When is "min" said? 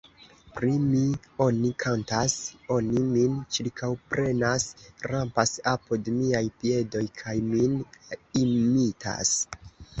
3.11-3.37, 7.55-7.81